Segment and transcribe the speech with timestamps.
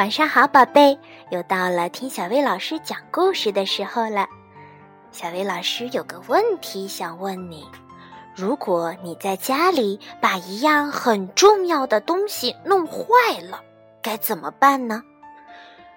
[0.00, 4.26] 晚上好，宝贝，又到了听小薇老师讲故事的时候了。
[5.12, 7.68] 小薇老师有个问题想问你：
[8.34, 13.02] 如果你在家里把一样很重要的东西弄坏
[13.42, 13.60] 了，
[14.00, 15.02] 该怎么办呢？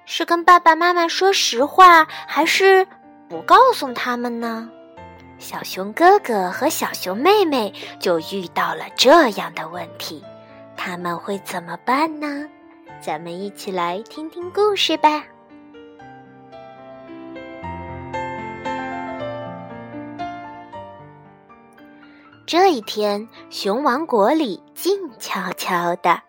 [0.03, 2.85] 是跟爸爸妈妈说实话，还是
[3.29, 4.69] 不告诉他们呢？
[5.39, 10.21] 小熊哥哥和小熊妹妹就遇到了这样的问题，
[10.75, 12.49] 他们会怎么办呢？
[13.05, 15.25] 咱们一起来听听故事吧。
[22.45, 26.21] 这一天，熊王国里静悄悄的，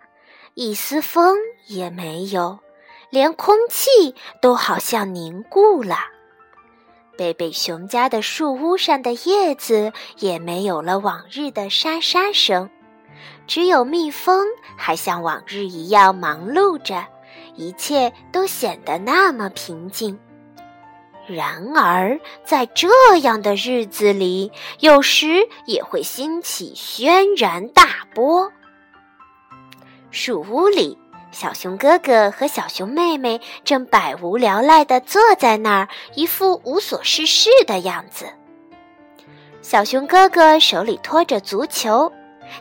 [0.55, 1.37] 一丝风
[1.69, 2.59] 也没有，
[3.09, 5.99] 连空气都好像凝固了。
[7.17, 12.69] 贝贝熊家的树屋上的叶子也没有了往日的沙沙声。
[13.47, 17.05] 只有蜜蜂还像往日一样忙碌着，
[17.57, 20.19] 一切都显得那么平静。
[21.27, 22.89] 然而，在这
[23.23, 28.53] 样的日子里，有时也会兴起轩然大波。
[30.11, 30.99] 树屋里，
[31.33, 38.27] 小熊哥哥和小熊妹妹正百无聊赖地坐在那儿，一副无所事事的样子。
[39.63, 42.13] 小熊哥哥手里托着足球。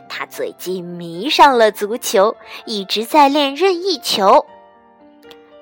[0.08, 4.44] 他最近迷上了足球，一直在练任意球。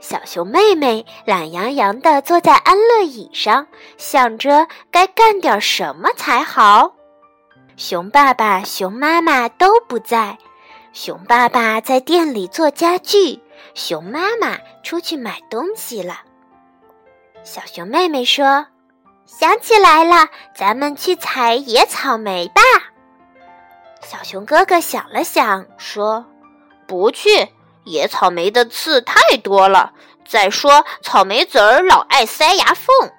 [0.01, 6.93] 小熊妹妹懒洋洋地坐在安乐椅上，想着该干点什么才好。
[7.77, 10.39] 熊爸爸、熊妈妈都不在，
[10.93, 13.41] 熊爸爸在店里做家具，
[13.75, 16.20] 熊妈妈出去买东西了。
[17.45, 18.67] 小熊妹妹说
[19.25, 22.61] ：“想起来了，咱们去采野草莓吧。”
[24.05, 26.25] 小熊哥哥想了想，说
[26.86, 27.48] ：“不去，
[27.84, 29.93] 野草莓的刺太多了。
[30.26, 33.10] 再说，草莓籽儿老爱塞牙缝。”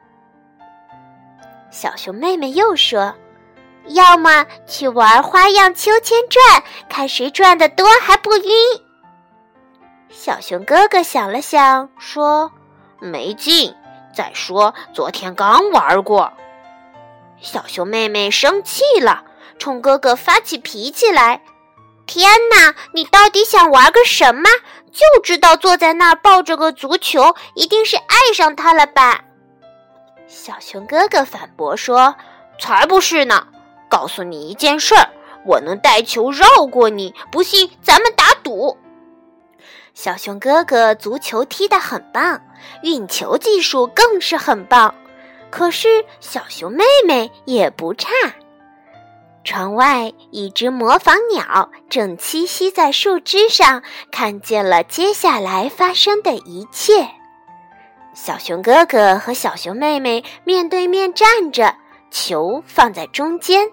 [1.72, 3.16] 小熊妹妹又说
[3.88, 8.52] ：“要么去玩花样秋千转，看谁转的多还不晕。”
[10.10, 12.52] 小熊哥哥想了想，说
[13.00, 13.74] ：“没劲。
[14.14, 16.32] 再说，昨天刚玩过。”
[17.42, 19.24] 小熊妹妹生气了。
[19.64, 21.42] 冲哥哥发起脾气来！
[22.06, 24.42] 天哪，你到底想玩个什么？
[24.92, 29.24] 就知道坐在那儿抱着个足球，一定是爱上他了吧？
[30.28, 32.14] 小熊哥哥反驳说
[32.60, 33.48] ：“才不是呢！
[33.88, 35.10] 告诉你一件事儿，
[35.46, 38.78] 我能带球绕过你，不信咱们打赌。”
[39.96, 42.42] 小熊哥哥足球踢得很棒，
[42.82, 44.94] 运球技术更是很棒，
[45.50, 48.10] 可是小熊妹妹也不差。
[49.44, 57.10] 窗外，一只模仿鸟正栖息在树枝上，看见了接下来发生的一切。
[58.14, 61.76] 小熊哥哥和小熊妹妹面对面站着，
[62.10, 63.70] 球放在中间。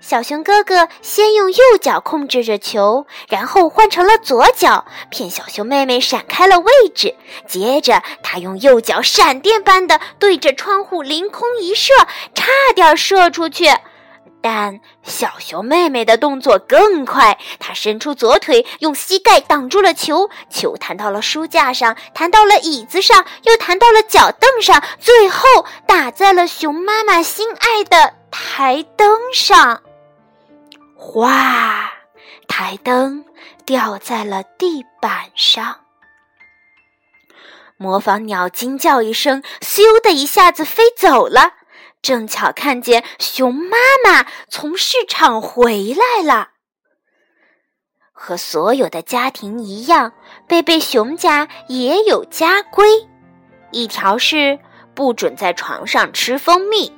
[0.00, 7.16] 小熊哥哥先用右脚控制着球，然后换成了左脚，骗小熊妹妹闪开了位置。
[7.48, 11.92] 接着，他用右脚闪电般的对着窗户凌空一射，
[12.34, 12.46] 差
[12.76, 13.66] 点射出去。
[14.40, 29.82] 但小熊妹妹的动作更快，她伸出左腿，用膝盖挡住了球，球弹到了书架上，弹到了椅子上，又弹到了脚凳上，最后打在了熊妈妈心爱的台灯上。
[30.96, 31.92] 哗！
[32.46, 33.24] 台灯
[33.66, 35.80] 掉在了地板上。
[37.76, 41.52] 模仿鸟惊叫一声，咻的一下子飞走了。
[42.08, 46.52] 正巧看见熊妈妈从市场回来了。
[48.14, 50.14] 和所有的家庭一样，
[50.46, 53.06] 贝贝熊家也有家规：
[53.72, 54.58] 一条是
[54.94, 56.90] 不准在床上吃蜂蜜，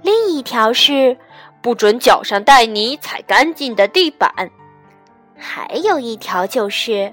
[0.00, 1.18] 另一条是
[1.60, 4.32] 不准脚上带泥、踩干净的地板，
[5.36, 7.12] 还有一条就是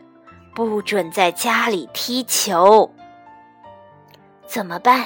[0.55, 2.89] 不准在家里踢球。
[4.47, 5.05] 怎么办？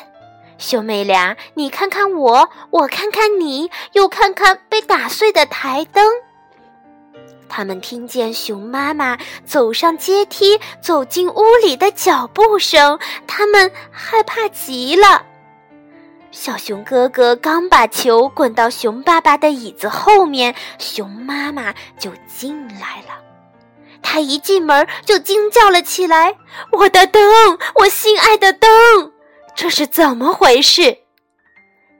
[0.61, 6.07] 兄妹俩，你看看我，我看看你，又看看被打碎的台灯。
[7.49, 15.23] 他们听见熊妈妈走上阶梯、走进屋里的脚步声，他们害怕极了。
[16.29, 23.19] 小熊哥哥刚把球滚到熊爸爸的椅子后面，熊妈妈就进来了。
[24.03, 26.35] 他一进门就惊叫了起来
[26.71, 27.21] ：“我的灯，
[27.75, 28.69] 我心爱的灯！”
[29.55, 30.97] 这是怎么回事？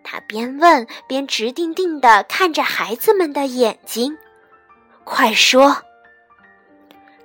[0.04, 4.18] 他边问边直定定地看着孩子们的眼睛。
[5.04, 5.78] 快说！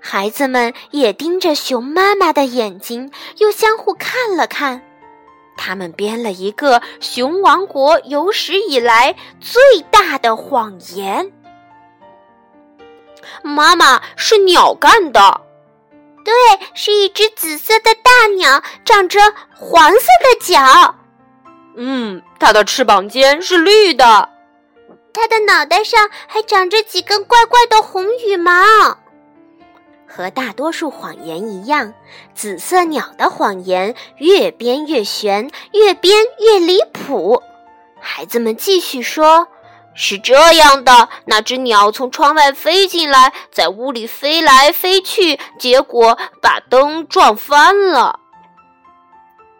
[0.01, 4.83] 孩子们也盯着熊妈妈的眼睛，又相互看了看。
[5.57, 11.33] 他们编了一个熊王国有史以来最大的谎言。
[13.43, 15.41] 妈妈是鸟干的，
[16.27, 16.35] 对，
[16.75, 19.21] 是一只紫色的大鸟，长着
[19.55, 20.97] 黄色的脚。
[21.77, 24.29] 嗯，它的翅膀尖是绿的，
[25.13, 28.53] 它的脑袋上还长着几根怪怪的红羽毛。
[30.09, 31.95] 和大多数谎言一样，
[32.35, 37.41] 紫色鸟的谎言越编越悬，越编越离谱。
[38.01, 39.47] 孩子们继续说
[39.97, 48.21] ：“是这样的，那只鸟从窗外飞进来，在屋里飞来飞去，结果把灯撞翻了。”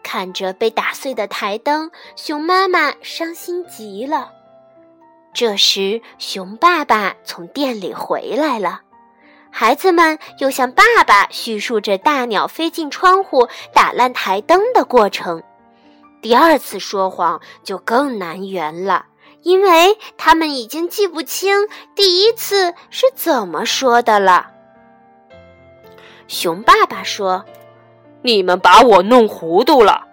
[0.03, 4.29] 看着被打碎的台灯，熊妈妈伤心极了。
[5.33, 8.81] 这时，熊爸爸从店里回来了。
[9.51, 15.41] 孩子们又向爸爸叙述着大鸟飞进窗户打烂台灯的过程。
[16.21, 19.05] 第二次说谎就更难圆了，
[19.41, 24.47] 因为他们已经记不清第一次是怎么说的了。
[26.27, 27.45] 熊爸爸说
[28.21, 30.03] ：“你们把我弄糊涂了。”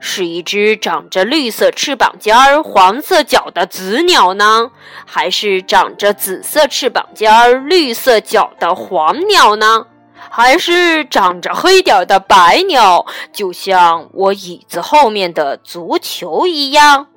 [0.00, 4.70] 是一只长着绿色翅膀尖儿、黄色脚的紫鸟呢，
[5.04, 9.86] 还是长着紫色翅膀尖儿、绿色脚的黄鸟呢？
[10.30, 17.08] 还是长着黑点的白鸟，就像我椅子后面的足球一样？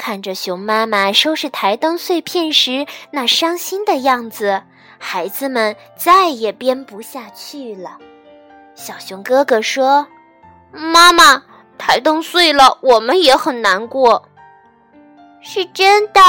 [0.00, 4.62] 看着熊妈妈收拾台灯碎片时那伤心的样子，
[4.98, 7.98] 孩子们再也编不下去了。
[8.74, 10.06] 小熊哥哥说。
[10.72, 11.42] 妈妈，
[11.76, 14.26] 台灯碎了，我们也很难过。
[15.42, 16.20] 是真的，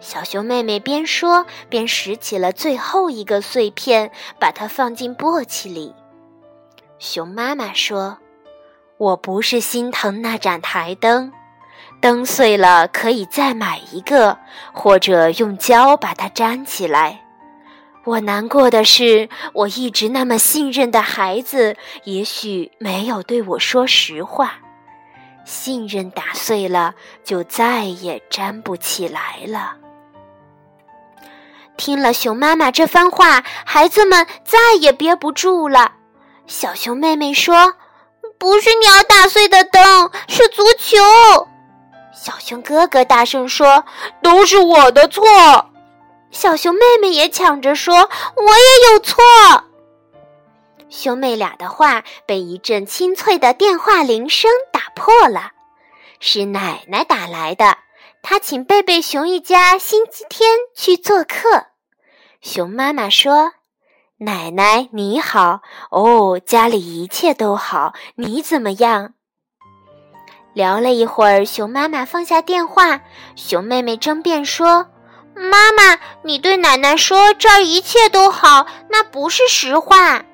[0.00, 5.94] 小熊妹妹边说边拾起了最后一个碎片，把它放进簸箕里。
[6.98, 8.18] 熊妈妈说
[8.98, 11.32] ：“我不是心疼那盏台灯，
[12.00, 14.38] 灯碎了可以再买一个，
[14.72, 17.24] 或者用胶把它粘起来。”
[18.04, 24.60] 我难过的是，我一直那么信任的孩子，也许没有对我说实话。
[25.44, 29.76] 信任打碎了，就再也粘不起来了。
[31.76, 35.92] 听了熊妈妈这番话，孩子们再也憋不住了。
[36.46, 37.74] 小熊妹妹说
[38.38, 40.96] ：“不是鸟打碎的灯，是足球。”
[42.20, 43.84] 小熊哥哥大声说
[44.22, 45.24] ：“都是我的错。”
[46.30, 47.94] 小熊妹妹也抢着说
[48.36, 49.16] ：“我也有错。”
[50.90, 55.52] 兄妹俩的话被一阵清脆的电话铃声打破了，
[56.18, 57.78] 是奶奶打来的。
[58.20, 61.66] 她请贝贝熊一家星期天去做客。
[62.40, 63.52] 熊妈妈说
[64.18, 65.60] ：“奶奶你好，
[65.90, 69.14] 哦，家里一切都好，你怎么样？”
[70.58, 73.00] 聊了一会儿，熊妈妈放下电话，
[73.36, 74.88] 熊妹妹争辩说。
[75.36, 80.24] 妈妈，你对奶奶说这儿一切都好，那不是实话。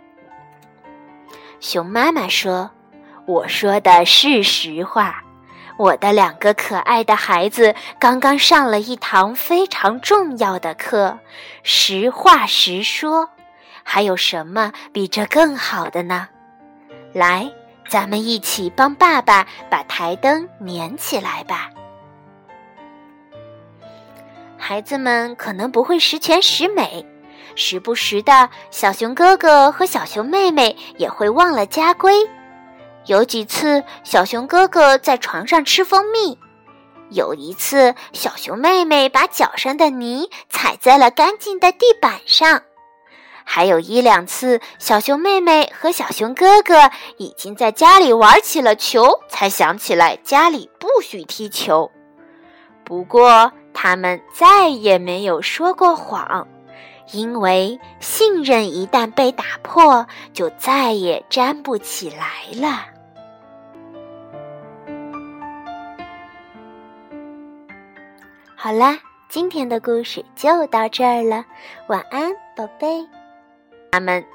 [1.61, 2.71] 熊妈妈说
[3.29, 5.23] ：“我说的是实话。
[5.77, 11.19] 我的两个可爱的孩子刚刚上了一堂非常重要的课，
[11.63, 13.29] 实话实说。
[13.83, 16.29] 还有什么比这更好的呢？
[17.13, 17.53] 来，
[17.89, 21.71] 咱们一起帮爸爸把台灯粘起来吧。”
[24.57, 27.05] 孩子们可能不会十全十美，
[27.55, 32.27] 时不时的小熊哥哥和小熊妹妹也会忘了家规。
[33.07, 36.39] 有几次，小熊哥哥在床上吃蜂蜜；
[37.11, 42.61] 有一次，小熊妹妹把脚上的泥踩在了干净的地板上；
[43.45, 51.91] 还有一两次，小熊妹妹和小熊哥哥已经在家里玩起了球，才想起来家里不许踢球。
[52.83, 56.49] 不过，他们再也没有说过谎，
[57.13, 62.87] 因为信任一旦被打破，就再也粘不起来了。
[68.57, 68.99] 好啦，
[69.29, 71.45] 今天的故事就到这儿了，
[71.87, 73.07] 晚安，宝贝。
[73.95, 74.25] 他们。